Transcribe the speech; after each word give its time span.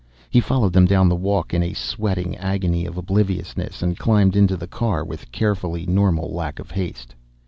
He 0.31 0.39
followed 0.39 0.73
them 0.73 0.87
down 0.87 1.09
the 1.09 1.15
walk 1.15 1.53
in 1.53 1.61
a 1.61 1.73
sweating 1.75 2.35
agony 2.37 2.87
of 2.87 2.97
obliviousness, 2.97 3.83
and 3.83 3.99
climbed 3.99 4.35
into 4.35 4.57
the 4.57 4.65
car 4.65 5.05
with 5.05 5.31
carefully 5.31 5.85
normal 5.85 6.33
lack 6.33 6.57
of 6.57 6.71
haste. 6.71 7.13